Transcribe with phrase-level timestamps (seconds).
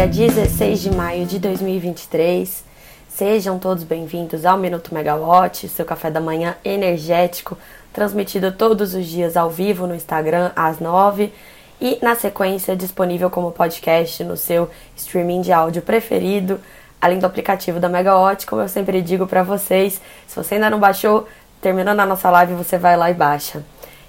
[0.00, 2.64] dia 16 de maio de 2023.
[3.06, 7.58] Sejam todos bem-vindos ao Minuto Megawatt, seu café da manhã energético,
[7.92, 11.30] transmitido todos os dias ao vivo no Instagram às 9
[11.78, 16.58] e na sequência disponível como podcast no seu streaming de áudio preferido,
[16.98, 20.00] além do aplicativo da Megawatt, como eu sempre digo para vocês.
[20.26, 21.28] Se você ainda não baixou,
[21.60, 23.58] terminando a nossa live, você vai lá e baixa.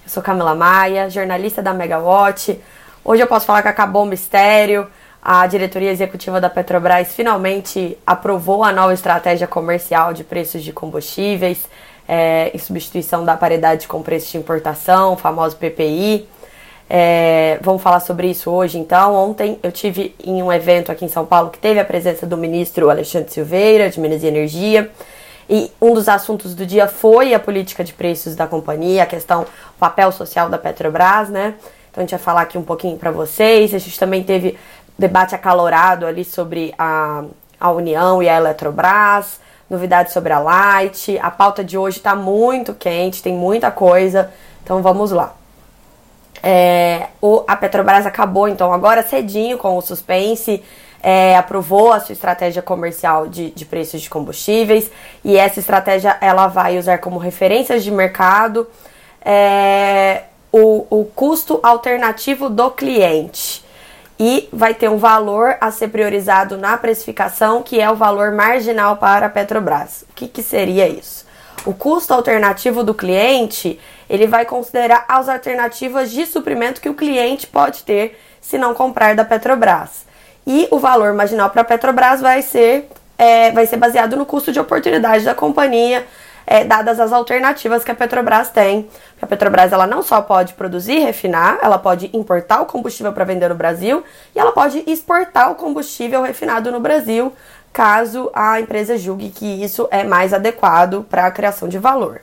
[0.06, 2.58] Eu sou Camila Maia, jornalista da Megawatt.
[3.04, 4.88] Hoje eu posso falar que acabou o mistério
[5.22, 11.68] a diretoria executiva da Petrobras finalmente aprovou a nova estratégia comercial de preços de combustíveis,
[12.08, 16.28] é, em substituição da paridade com preço de importação, o famoso PPI.
[16.90, 19.14] É, vamos falar sobre isso hoje, então.
[19.14, 22.36] Ontem eu tive em um evento aqui em São Paulo que teve a presença do
[22.36, 24.90] ministro Alexandre Silveira, de Minas e Energia.
[25.50, 29.44] E um dos assuntos do dia foi a política de preços da companhia, a questão,
[29.44, 31.54] o papel social da Petrobras, né?
[31.92, 33.74] Então a gente vai falar aqui um pouquinho para vocês.
[33.74, 34.58] A gente também teve
[35.02, 37.24] debate acalorado ali sobre a,
[37.60, 41.18] a União e a Eletrobras, novidades sobre a Light.
[41.22, 44.32] A pauta de hoje está muito quente, tem muita coisa,
[44.64, 45.34] então vamos lá.
[46.44, 50.64] É, o, a Petrobras acabou então agora cedinho com o suspense,
[51.04, 54.90] é, aprovou a sua estratégia comercial de, de preços de combustíveis
[55.24, 58.68] e essa estratégia ela vai usar como referências de mercado
[59.24, 63.64] é, o, o custo alternativo do cliente
[64.24, 68.98] e vai ter um valor a ser priorizado na precificação, que é o valor marginal
[68.98, 70.06] para a Petrobras.
[70.12, 71.26] O que, que seria isso?
[71.66, 77.48] O custo alternativo do cliente, ele vai considerar as alternativas de suprimento que o cliente
[77.48, 80.06] pode ter se não comprar da Petrobras.
[80.46, 84.52] E o valor marginal para a Petrobras vai ser, é, vai ser baseado no custo
[84.52, 86.06] de oportunidade da companhia,
[86.46, 88.90] é, dadas as alternativas que a Petrobras tem.
[89.22, 93.26] A Petrobras ela não só pode produzir e refinar, ela pode importar o combustível para
[93.26, 94.04] vender no Brasil
[94.36, 97.34] e ela pode exportar o combustível refinado no Brasil,
[97.72, 102.22] caso a empresa julgue que isso é mais adequado para a criação de valor.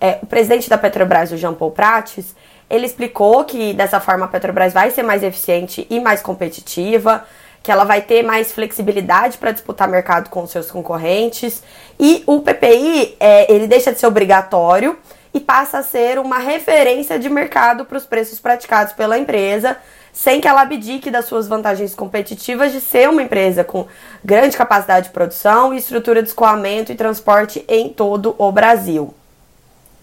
[0.00, 2.34] É, o presidente da Petrobras, o Jean Paul Prates,
[2.68, 7.24] ele explicou que dessa forma a Petrobras vai ser mais eficiente e mais competitiva
[7.62, 11.62] que ela vai ter mais flexibilidade para disputar mercado com seus concorrentes.
[11.98, 14.98] E o PPI, é, ele deixa de ser obrigatório
[15.32, 19.76] e passa a ser uma referência de mercado para os preços praticados pela empresa,
[20.12, 23.86] sem que ela abdique das suas vantagens competitivas de ser uma empresa com
[24.22, 29.14] grande capacidade de produção e estrutura de escoamento e transporte em todo o Brasil.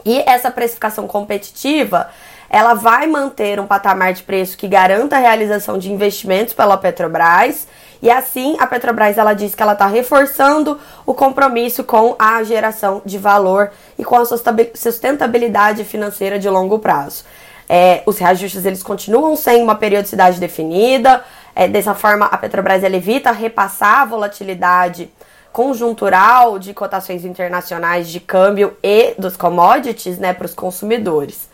[0.05, 2.09] E essa precificação competitiva,
[2.49, 7.67] ela vai manter um patamar de preço que garanta a realização de investimentos pela Petrobras.
[8.01, 13.01] E assim, a Petrobras ela diz que ela está reforçando o compromisso com a geração
[13.05, 17.23] de valor e com a sustentabilidade financeira de longo prazo.
[17.67, 21.23] É, os reajustes eles continuam sem uma periodicidade definida.
[21.55, 25.11] É, dessa forma, a Petrobras evita repassar a volatilidade
[25.51, 31.49] conjuntural de cotações internacionais de câmbio e dos commodities né, para os consumidores.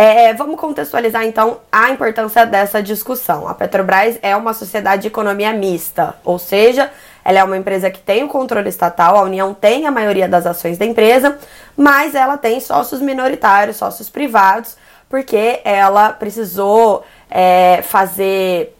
[0.00, 3.48] É, vamos contextualizar então a importância dessa discussão.
[3.48, 6.88] A Petrobras é uma sociedade de economia mista, ou seja,
[7.24, 10.46] ela é uma empresa que tem o controle estatal, a União tem a maioria das
[10.46, 11.36] ações da empresa,
[11.76, 14.76] mas ela tem sócios minoritários, sócios privados,
[15.08, 18.76] porque ela precisou é, fazer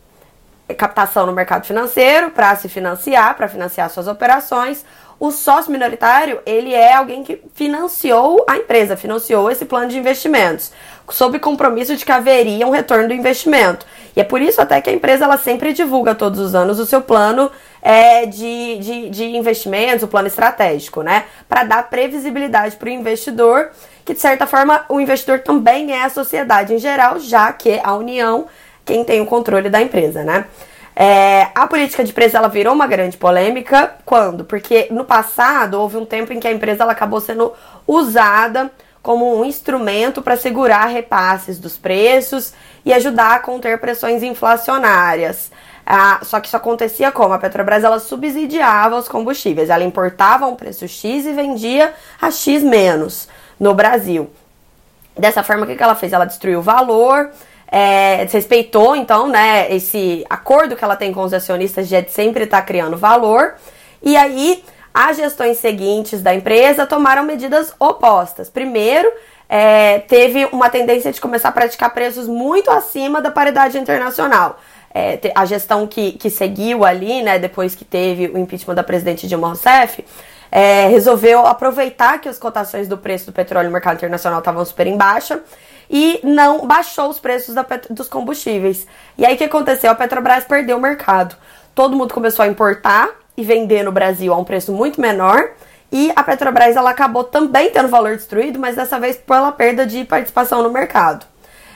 [0.76, 4.84] captação no mercado financeiro para se financiar, para financiar suas operações,
[5.20, 10.72] o sócio minoritário, ele é alguém que financiou a empresa, financiou esse plano de investimentos,
[11.10, 13.84] sob compromisso de que haveria um retorno do investimento.
[14.14, 16.86] E é por isso até que a empresa ela sempre divulga todos os anos o
[16.86, 17.50] seu plano
[17.82, 21.24] é, de, de, de investimentos, o plano estratégico, né?
[21.48, 23.70] Para dar previsibilidade para o investidor,
[24.04, 27.94] que de certa forma o investidor também é a sociedade em geral, já que a
[27.94, 28.46] União
[28.84, 30.46] quem tem o controle da empresa, né?
[31.00, 34.44] É, a política de preço ela virou uma grande polêmica quando?
[34.44, 37.52] Porque no passado houve um tempo em que a empresa ela acabou sendo
[37.86, 38.68] usada
[39.00, 42.52] como um instrumento para segurar repasses dos preços
[42.84, 45.52] e ajudar a conter pressões inflacionárias.
[45.86, 47.32] Ah, só que isso acontecia como?
[47.32, 52.60] A Petrobras ela subsidiava os combustíveis, ela importava um preço X e vendia a X
[52.64, 53.28] menos
[53.58, 54.28] no Brasil.
[55.16, 56.12] Dessa forma, o que ela fez?
[56.12, 57.30] Ela destruiu o valor,
[57.70, 62.58] é, respeitou, então, né, esse acordo que ela tem com os acionistas de sempre estar
[62.58, 63.54] tá criando valor.
[64.02, 68.48] E aí, as gestões seguintes da empresa tomaram medidas opostas.
[68.48, 69.12] Primeiro,
[69.48, 74.58] é, teve uma tendência de começar a praticar preços muito acima da paridade internacional.
[74.94, 79.28] É, a gestão que, que seguiu ali, né, depois que teve o impeachment da presidente
[79.28, 80.02] Dilma Rousseff,
[80.50, 84.86] é, resolveu aproveitar que as cotações do preço do petróleo no mercado internacional estavam super
[84.86, 85.42] em baixa
[85.90, 87.54] e não baixou os preços
[87.90, 88.86] dos combustíveis.
[89.16, 89.90] E aí o que aconteceu?
[89.90, 91.36] A Petrobras perdeu o mercado.
[91.74, 95.50] todo mundo começou a importar e vender no Brasil a um preço muito menor.
[95.90, 100.04] E a Petrobras ela acabou também tendo valor destruído, mas dessa vez pela perda de
[100.04, 101.24] participação no mercado.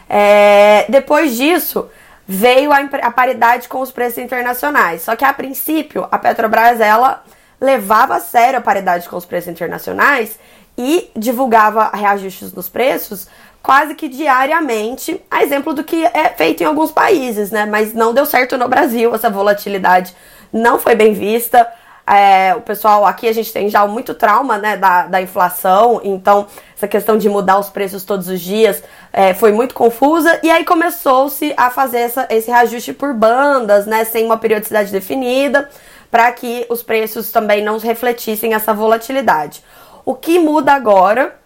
[0.09, 1.89] É, depois disso,
[2.29, 5.03] veio a, a, paridade com os preços internacionais.
[5.03, 7.23] Só que a princípio, a Petrobras ela
[7.61, 10.39] levava a sério a paridade com os preços internacionais
[10.77, 13.29] e divulgava reajustes nos preços
[13.63, 17.65] quase que diariamente, a exemplo do que é feito em alguns países, né?
[17.65, 20.15] Mas não deu certo no Brasil, essa volatilidade
[20.53, 21.67] não foi bem vista.
[22.05, 26.49] É, o pessoal aqui a gente tem já muito trauma né, da, da inflação, então
[26.77, 28.83] essa questão de mudar os preços todos os dias
[29.13, 34.05] é, foi muito confusa e aí começou-se a fazer essa, esse reajuste por bandas, né,
[34.05, 35.71] sem uma periodicidade definida,
[36.11, 39.63] para que os preços também não refletissem essa volatilidade.
[40.05, 41.41] O que muda agora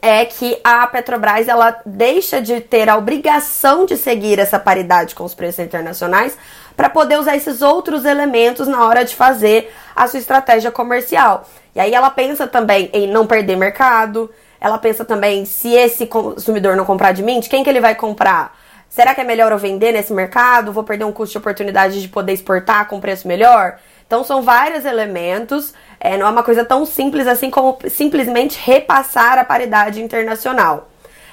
[0.00, 5.24] é que a Petrobras ela deixa de ter a obrigação de seguir essa paridade com
[5.24, 6.36] os preços internacionais
[6.76, 11.48] para poder usar esses outros elementos na hora de fazer a sua estratégia comercial.
[11.74, 16.76] E aí ela pensa também em não perder mercado, ela pensa também se esse consumidor
[16.76, 18.56] não comprar de mim, de quem que ele vai comprar?
[18.88, 20.72] Será que é melhor eu vender nesse mercado?
[20.72, 23.78] Vou perder um custo de oportunidade de poder exportar com preço melhor?
[24.06, 29.38] Então são vários elementos, é, não é uma coisa tão simples assim como simplesmente repassar
[29.38, 30.88] a paridade internacional.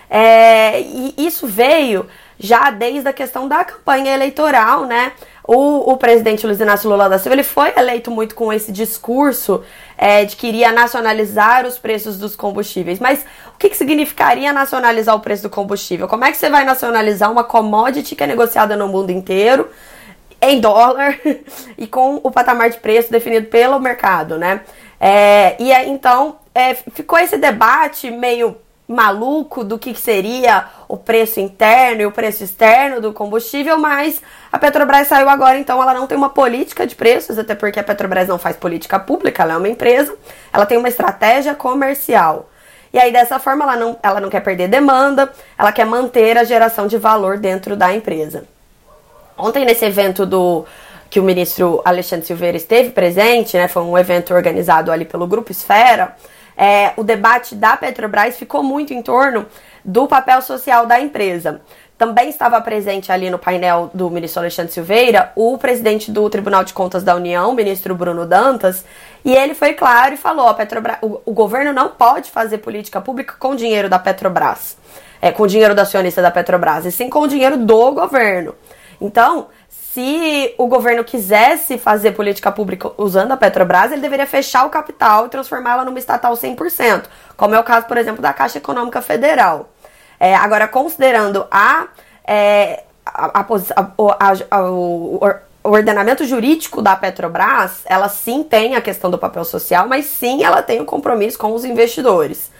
[0.10, 2.08] É, e isso veio
[2.40, 5.14] já desde a questão da campanha eleitoral, né?
[5.46, 9.64] O, o presidente Luiz Inácio Lula da Silva ele foi eleito muito com esse discurso
[9.98, 13.00] é, de que iria nacionalizar os preços dos combustíveis.
[13.00, 16.08] Mas o que, que significaria nacionalizar o preço do combustível?
[16.08, 19.70] Como é que você vai nacionalizar uma commodity que é negociada no mundo inteiro?
[20.52, 21.20] Em dólar
[21.78, 24.62] e com o patamar de preço definido pelo mercado, né?
[25.00, 28.56] É, e aí, então, é, ficou esse debate meio
[28.88, 34.60] maluco do que seria o preço interno e o preço externo do combustível, mas a
[34.60, 38.28] Petrobras saiu agora, então ela não tem uma política de preços, até porque a Petrobras
[38.28, 40.16] não faz política pública, ela é uma empresa,
[40.52, 42.50] ela tem uma estratégia comercial.
[42.94, 46.44] E aí, dessa forma, ela não, ela não quer perder demanda, ela quer manter a
[46.44, 48.46] geração de valor dentro da empresa.
[49.38, 50.66] Ontem, nesse evento do
[51.10, 55.52] que o ministro Alexandre Silveira esteve presente, né, foi um evento organizado ali pelo Grupo
[55.52, 56.16] Esfera,
[56.58, 59.46] é, o debate da Petrobras ficou muito em torno
[59.84, 61.62] do papel social da empresa.
[61.98, 66.74] Também estava presente ali no painel do ministro Alexandre Silveira o presidente do Tribunal de
[66.74, 68.84] Contas da União, o ministro Bruno Dantas,
[69.24, 73.00] e ele foi claro e falou: a Petrobras, o, o governo não pode fazer política
[73.00, 74.76] pública com dinheiro da Petrobras,
[75.22, 78.56] é, com dinheiro da acionista da Petrobras, e sim com o dinheiro do governo.
[79.04, 84.70] Então, se o governo quisesse fazer política pública usando a Petrobras, ele deveria fechar o
[84.70, 87.04] capital e transformá-la numa estatal 100%,
[87.36, 89.70] como é o caso, por exemplo, da Caixa Econômica Federal.
[90.18, 91.88] É, agora, considerando a,
[92.26, 93.46] é, a, a,
[94.50, 95.20] a, o,
[95.64, 100.46] o ordenamento jurídico da Petrobras, ela sim tem a questão do papel social, mas sim
[100.46, 102.53] ela tem o um compromisso com os investidores.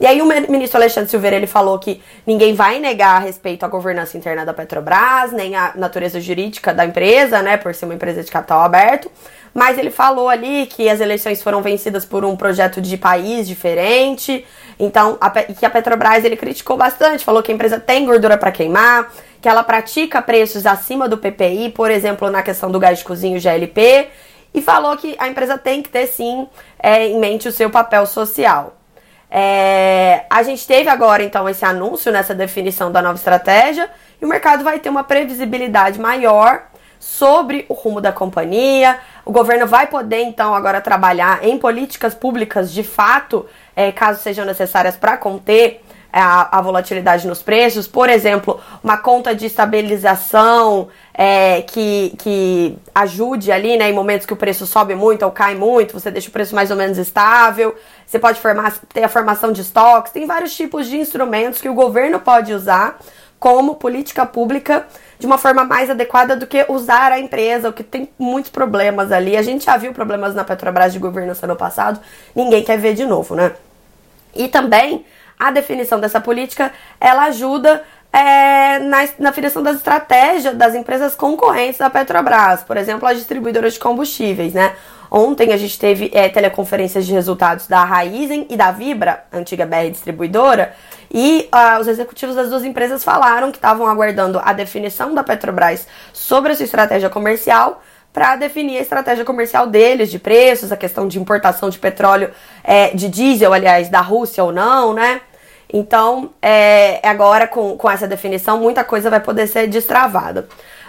[0.00, 3.68] E aí o ministro Alexandre Silveira ele falou que ninguém vai negar a respeito à
[3.68, 8.22] governança interna da Petrobras, nem a natureza jurídica da empresa, né, por ser uma empresa
[8.22, 9.08] de capital aberto,
[9.54, 14.44] mas ele falou ali que as eleições foram vencidas por um projeto de país diferente.
[14.80, 18.50] Então, a, que a Petrobras ele criticou bastante, falou que a empresa tem gordura para
[18.50, 23.04] queimar, que ela pratica preços acima do PPI, por exemplo, na questão do gás de
[23.04, 24.08] cozinha, GLP,
[24.52, 26.48] e falou que a empresa tem que ter sim
[26.82, 28.74] é, em mente o seu papel social.
[29.36, 33.90] É, a gente teve agora, então, esse anúncio nessa definição da nova estratégia
[34.22, 36.66] e o mercado vai ter uma previsibilidade maior
[37.00, 38.96] sobre o rumo da companhia.
[39.24, 44.44] O governo vai poder, então, agora trabalhar em políticas públicas de fato, é, caso sejam
[44.44, 45.83] necessárias para conter
[46.20, 53.50] a, a, volatilidade nos preços, por exemplo, uma conta de estabilização é, que, que ajude
[53.50, 56.32] ali, né, em momentos que o preço sobe muito ou cai muito, você deixa o
[56.32, 57.74] preço mais ou menos estável,
[58.06, 61.74] você pode formar, ter a formação de estoques, tem vários tipos de instrumentos que o
[61.74, 62.98] governo pode usar
[63.40, 64.86] como política pública
[65.18, 69.10] de uma forma mais adequada do que usar a empresa, o que tem muitos problemas
[69.10, 69.36] ali.
[69.36, 72.00] A gente já viu problemas na Petrobras de governança no passado,
[72.34, 73.52] ninguém quer ver de novo, né?
[74.34, 75.04] E também
[75.38, 81.78] a definição dessa política ela ajuda é, na, na definição das estratégias das empresas concorrentes
[81.78, 84.72] da Petrobras, por exemplo, as distribuidoras de combustíveis, né?
[85.10, 89.90] Ontem a gente teve é, teleconferências de resultados da Raizen e da Vibra, antiga BR
[89.90, 90.74] distribuidora,
[91.12, 95.86] e uh, os executivos das duas empresas falaram que estavam aguardando a definição da Petrobras
[96.12, 97.80] sobre a sua estratégia comercial
[98.14, 102.30] para definir a estratégia comercial deles, de preços, a questão de importação de petróleo,
[102.62, 105.20] é, de diesel, aliás, da Rússia ou não, né?
[105.70, 110.46] Então, é, agora com, com essa definição, muita coisa vai poder ser destravada.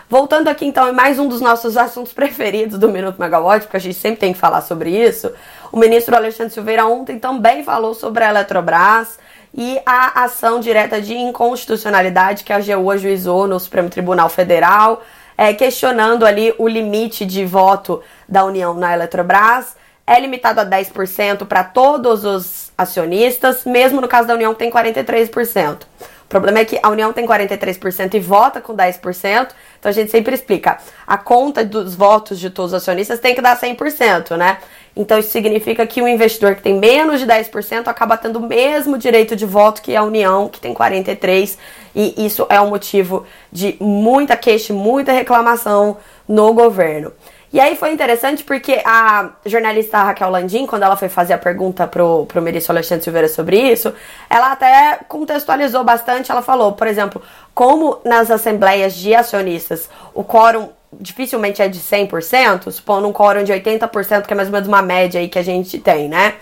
[0.07, 3.79] Voltando aqui então em mais um dos nossos assuntos preferidos do Minuto Megawatt, porque a
[3.79, 5.31] gente sempre tem que falar sobre isso.
[5.71, 9.17] O ministro Alexandre Silveira ontem também falou sobre a Eletrobras
[9.51, 15.01] e a ação direta de inconstitucionalidade que a AGU ajuizou no Supremo Tribunal Federal,
[15.37, 19.75] é, questionando ali o limite de voto da União na Eletrobras.
[20.07, 25.83] É limitado a 10% para todos os acionistas, mesmo no caso da União tem 43%.
[26.25, 29.49] O problema é que a União tem 43% e vota com 10%,
[29.79, 30.79] então a gente sempre explica.
[31.05, 34.57] A conta dos votos de todos os acionistas tem que dar 100%, né?
[34.95, 38.97] Então isso significa que o investidor que tem menos de 10% acaba tendo o mesmo
[38.97, 41.57] direito de voto que a União, que tem 43%,
[41.93, 45.97] e isso é um motivo de muita queixa, muita reclamação
[46.27, 47.11] no governo.
[47.55, 51.87] E aí foi interessante porque a jornalista Raquel Landim, quando ela foi fazer a pergunta
[51.87, 53.93] pro, pro Merício Alexandre Silveira sobre isso,
[54.29, 56.29] ela até contextualizou bastante.
[56.29, 57.21] Ela falou, por exemplo,
[57.53, 60.67] como nas assembleias de acionistas o quórum
[60.99, 64.81] dificilmente é de 100%, supondo um quórum de 80%, que é mais ou menos uma
[64.81, 66.35] média aí que a gente tem, né?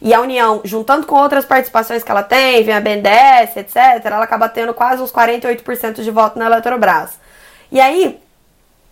[0.00, 4.24] E a União, juntando com outras participações que ela tem, vem a BNDES, etc., ela
[4.24, 7.18] acaba tendo quase uns 48% de voto na Eletrobras.
[7.70, 8.18] E aí,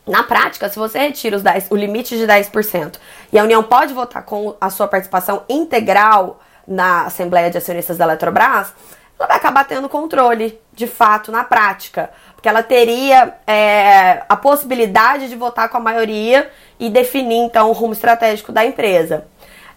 [0.06, 2.96] na prática, se você retira os 10, o limite de 10%
[3.32, 8.04] e a União pode votar com a sua participação integral na Assembleia de Acionistas da
[8.04, 8.72] Eletrobras,
[9.18, 12.10] ela vai acabar tendo controle, de fato, na prática.
[12.34, 17.72] Porque ela teria é, a possibilidade de votar com a maioria e definir, então, o
[17.72, 19.26] rumo estratégico da empresa.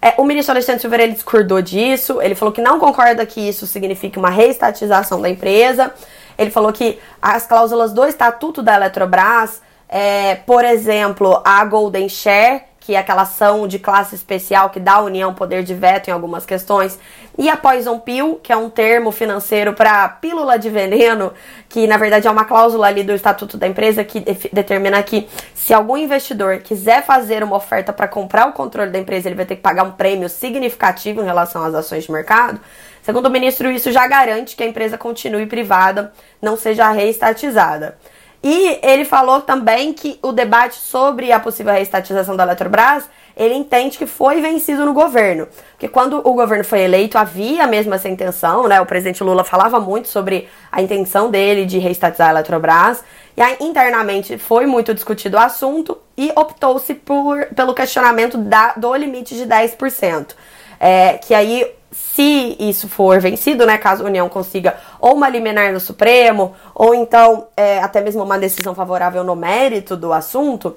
[0.01, 3.67] É, o ministro Alexandre Silveira ele discordou disso, ele falou que não concorda que isso
[3.67, 5.93] signifique uma reestatização da empresa.
[6.38, 12.63] Ele falou que as cláusulas do Estatuto da Eletrobras é, por exemplo, a Golden Share,
[12.81, 16.11] que é aquela ação de classe especial que dá à União poder de veto em
[16.11, 17.00] algumas questões,
[17.38, 21.31] e a Poison Pill, que é um termo financeiro para pílula de veneno,
[21.69, 24.19] que na verdade é uma cláusula ali do estatuto da empresa que
[24.51, 29.29] determina que se algum investidor quiser fazer uma oferta para comprar o controle da empresa,
[29.29, 32.59] ele vai ter que pagar um prêmio significativo em relação às ações de mercado.
[33.03, 36.11] Segundo o ministro, isso já garante que a empresa continue privada,
[36.41, 37.97] não seja reestatizada.
[38.43, 43.07] E ele falou também que o debate sobre a possível reestatização da Eletrobras,
[43.38, 45.48] ele entende que foi vencido no governo.
[45.71, 48.81] Porque quando o governo foi eleito, havia mesmo essa intenção, né?
[48.81, 53.03] O presidente Lula falava muito sobre a intenção dele de reestatizar a Eletrobras.
[53.38, 59.36] E aí, internamente, foi muito discutido o assunto e optou-se pelo questionamento da, do limite
[59.36, 60.36] de 10%.
[60.79, 65.74] É, que aí se isso for vencido, né, caso a União consiga ou uma liminar
[65.74, 70.75] no Supremo, ou então é, até mesmo uma decisão favorável no mérito do assunto,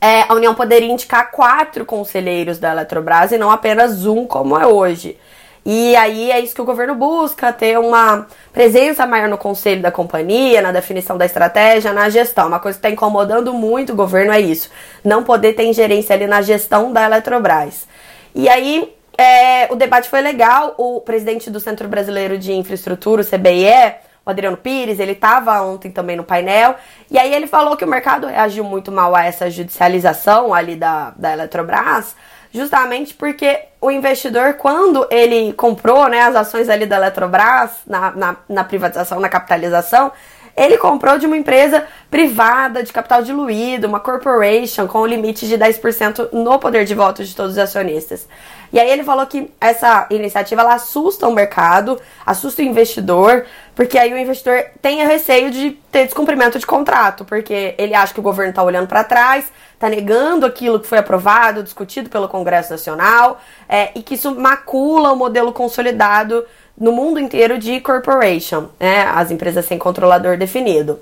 [0.00, 4.66] é, a União poderia indicar quatro conselheiros da Eletrobras e não apenas um, como é
[4.66, 5.16] hoje.
[5.64, 9.92] E aí é isso que o governo busca, ter uma presença maior no conselho da
[9.92, 12.48] companhia, na definição da estratégia, na gestão.
[12.48, 14.68] Uma coisa que está incomodando muito o governo é isso,
[15.04, 17.86] não poder ter ingerência ali na gestão da Eletrobras.
[18.34, 18.92] E aí
[19.22, 20.74] é, o debate foi legal.
[20.76, 25.90] O presidente do Centro Brasileiro de Infraestrutura, o CBIE, o Adriano Pires, ele estava ontem
[25.90, 26.76] também no painel.
[27.10, 31.10] E aí ele falou que o mercado reagiu muito mal a essa judicialização ali da,
[31.16, 32.14] da Eletrobras,
[32.52, 38.36] justamente porque o investidor, quando ele comprou né, as ações ali da Eletrobras, na, na,
[38.48, 40.12] na privatização, na capitalização,
[40.56, 45.56] ele comprou de uma empresa privada, de capital diluído, uma corporation, com o limite de
[45.56, 48.28] 10% no poder de voto de todos os acionistas.
[48.72, 53.44] E aí ele falou que essa iniciativa ela assusta o mercado, assusta o investidor,
[53.74, 58.20] porque aí o investidor tem receio de ter descumprimento de contrato, porque ele acha que
[58.20, 62.70] o governo está olhando para trás, está negando aquilo que foi aprovado, discutido pelo Congresso
[62.70, 66.44] Nacional, é, e que isso macula o modelo consolidado
[66.76, 70.98] no mundo inteiro de corporation, né, as empresas sem controlador definido.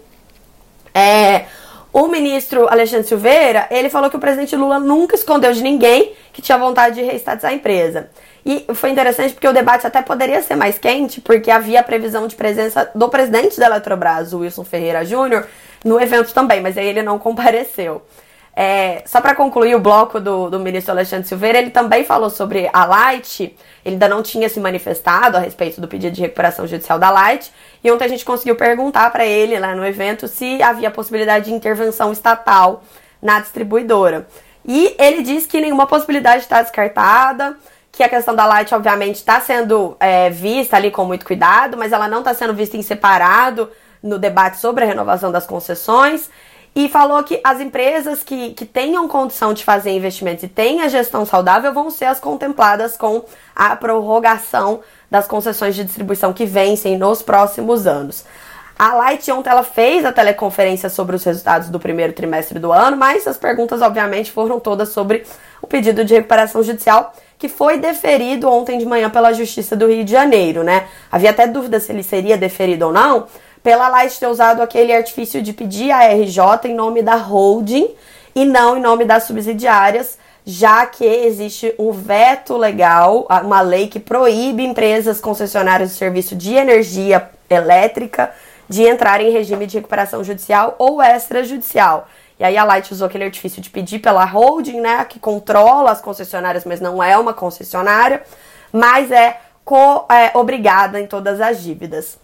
[0.94, 1.46] É,
[1.92, 6.40] o ministro Alexandre Silveira, ele falou que o presidente Lula nunca escondeu de ninguém que
[6.40, 8.10] tinha vontade de reestatizar a empresa.
[8.44, 12.26] E foi interessante porque o debate até poderia ser mais quente, porque havia a previsão
[12.26, 15.46] de presença do presidente da Eletrobras, Wilson Ferreira Júnior,
[15.84, 18.02] no evento também, mas aí ele não compareceu.
[18.62, 22.68] É, só para concluir o bloco do, do ministro Alexandre Silveira, ele também falou sobre
[22.70, 26.98] a Light, ele ainda não tinha se manifestado a respeito do pedido de recuperação judicial
[26.98, 27.50] da Light,
[27.82, 31.54] e ontem a gente conseguiu perguntar para ele lá no evento se havia possibilidade de
[31.54, 32.82] intervenção estatal
[33.22, 34.28] na distribuidora.
[34.62, 37.56] E ele disse que nenhuma possibilidade está descartada,
[37.90, 41.92] que a questão da Light, obviamente, está sendo é, vista ali com muito cuidado, mas
[41.92, 43.70] ela não está sendo vista em separado
[44.02, 46.28] no debate sobre a renovação das concessões
[46.74, 51.24] e falou que as empresas que, que tenham condição de fazer investimentos e tenham gestão
[51.24, 53.24] saudável vão ser as contempladas com
[53.54, 58.24] a prorrogação das concessões de distribuição que vencem nos próximos anos.
[58.78, 62.96] A Light ontem ela fez a teleconferência sobre os resultados do primeiro trimestre do ano,
[62.96, 65.26] mas as perguntas obviamente foram todas sobre
[65.60, 70.04] o pedido de recuperação judicial que foi deferido ontem de manhã pela Justiça do Rio
[70.04, 70.86] de Janeiro, né?
[71.10, 73.26] Havia até dúvida se ele seria deferido ou não,
[73.62, 77.90] pela Light ter usado aquele artifício de pedir a RJ em nome da holding
[78.34, 84.00] e não em nome das subsidiárias, já que existe um veto legal, uma lei que
[84.00, 88.32] proíbe empresas concessionárias de serviço de energia elétrica
[88.68, 92.08] de entrar em regime de recuperação judicial ou extrajudicial.
[92.38, 96.00] E aí a Light usou aquele artifício de pedir pela holding, né, que controla as
[96.00, 98.22] concessionárias, mas não é uma concessionária,
[98.72, 102.16] mas é, co, é obrigada em todas as dívidas.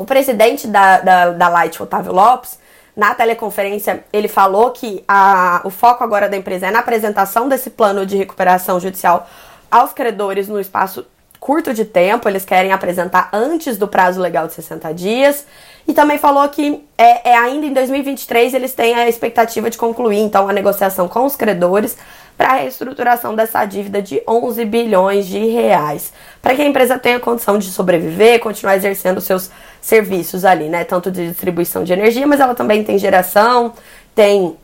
[0.00, 2.58] O presidente da, da, da Light, Otávio Lopes,
[2.96, 7.68] na teleconferência, ele falou que a, o foco agora da empresa é na apresentação desse
[7.68, 9.28] plano de recuperação judicial
[9.70, 11.04] aos credores no espaço
[11.38, 15.44] curto de tempo, eles querem apresentar antes do prazo legal de 60 dias.
[15.86, 20.18] E também falou que é, é, ainda em 2023 eles têm a expectativa de concluir
[20.18, 21.98] então a negociação com os credores
[22.40, 27.20] para a reestruturação dessa dívida de 11 bilhões de reais, para que a empresa tenha
[27.20, 32.40] condição de sobreviver, continuar exercendo seus serviços ali, né, tanto de distribuição de energia, mas
[32.40, 33.74] ela também tem geração,
[34.14, 34.56] tem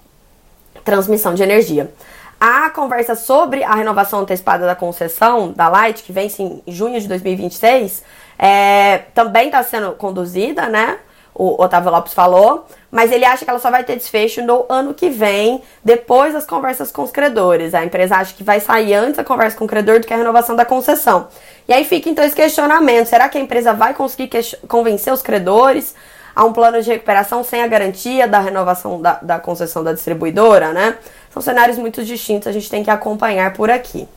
[0.87, 1.93] transmissão de energia.
[2.41, 7.07] A conversa sobre a renovação antecipada da concessão da Light, que vence em junho de
[7.07, 8.03] 2026,
[8.39, 10.97] é, também está sendo conduzida, né?
[11.39, 14.95] O Otávio Lopes falou, mas ele acha que ela só vai ter desfecho no ano
[14.95, 17.75] que vem, depois das conversas com os credores.
[17.75, 20.17] A empresa acha que vai sair antes a conversa com o credor do que a
[20.17, 21.29] renovação da concessão.
[21.69, 24.31] E aí fica então esse questionamento: será que a empresa vai conseguir
[24.67, 25.95] convencer os credores
[26.35, 30.73] a um plano de recuperação sem a garantia da renovação da, da concessão da distribuidora,
[30.73, 30.97] né?
[31.31, 34.09] São cenários muito distintos, a gente tem que acompanhar por aqui.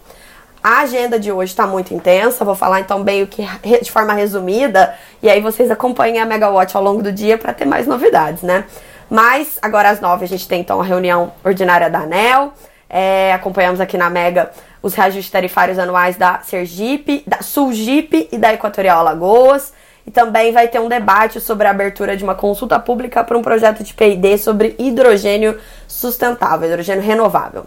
[0.61, 3.47] A agenda de hoje está muito intensa, vou falar então meio que
[3.81, 7.65] de forma resumida, e aí vocês acompanhem a Megawatt ao longo do dia para ter
[7.65, 8.65] mais novidades, né?
[9.09, 12.53] Mas agora às nove a gente tem então a reunião ordinária da ANEL,
[12.89, 18.53] é, acompanhamos aqui na Mega os reajustes tarifários anuais da Sergipe, da Sulgipe e da
[18.53, 19.73] Equatorial Alagoas.
[20.07, 23.43] E também vai ter um debate sobre a abertura de uma consulta pública para um
[23.43, 27.65] projeto de P&D sobre hidrogênio sustentável, hidrogênio renovável.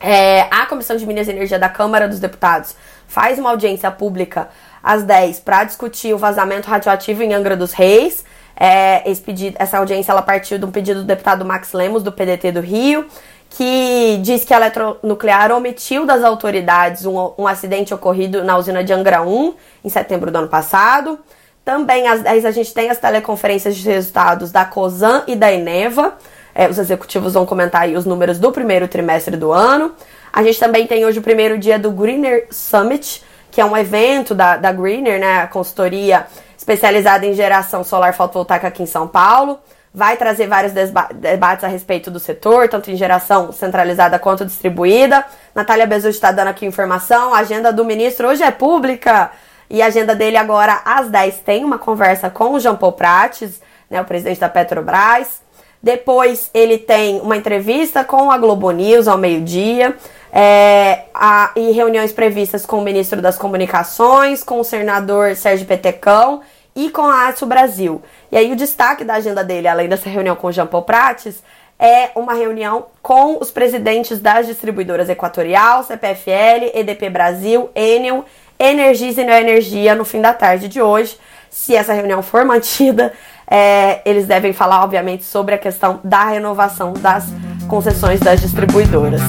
[0.00, 2.74] É, a Comissão de Minas e Energia da Câmara dos Deputados
[3.06, 4.48] faz uma audiência pública
[4.82, 8.24] às 10 para discutir o vazamento radioativo em Angra dos Reis.
[8.56, 12.52] É, pedido, essa audiência ela partiu de um pedido do deputado Max Lemos, do PDT
[12.52, 13.06] do Rio,
[13.50, 18.92] que diz que a eletronuclear omitiu das autoridades um, um acidente ocorrido na usina de
[18.92, 21.18] Angra 1 em setembro do ano passado.
[21.64, 26.14] Também às 10 a gente tem as teleconferências de resultados da COSAN e da Eneva.
[26.54, 29.92] É, os executivos vão comentar aí os números do primeiro trimestre do ano.
[30.32, 34.34] A gente também tem hoje o primeiro dia do Greener Summit, que é um evento
[34.34, 39.58] da, da Greener, né, a consultoria especializada em geração solar fotovoltaica aqui em São Paulo.
[39.92, 40.72] Vai trazer vários
[41.14, 45.24] debates a respeito do setor, tanto em geração centralizada quanto distribuída.
[45.52, 47.34] Natália Bezutti está dando aqui informação.
[47.34, 49.32] A agenda do ministro hoje é pública.
[49.68, 53.60] E a agenda dele agora, às 10, tem uma conversa com o Jean Paul Prates,
[53.88, 55.42] né, o presidente da Petrobras.
[55.82, 59.96] Depois ele tem uma entrevista com a Globo News ao meio-dia.
[60.32, 66.40] É, a, e reuniões previstas com o ministro das Comunicações, com o senador Sérgio Petecão
[66.76, 68.00] e com a Aço Brasil.
[68.30, 71.42] E aí o destaque da agenda dele, além dessa reunião com o Jean Paul Prates,
[71.80, 78.24] é uma reunião com os presidentes das distribuidoras Equatorial, CPFL, EDP Brasil, Enel
[78.58, 81.18] Energize Energia no fim da tarde de hoje.
[81.48, 83.14] Se essa reunião for mantida,
[83.50, 87.26] é, eles devem falar, obviamente, sobre a questão da renovação das
[87.66, 89.22] concessões das distribuidoras.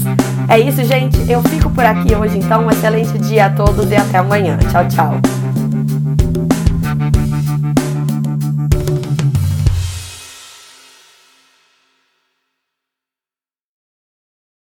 [0.48, 1.18] É isso, gente.
[1.30, 2.66] Eu fico por aqui hoje, então.
[2.66, 4.58] Um excelente dia a todos e até amanhã.
[4.70, 5.41] Tchau, tchau.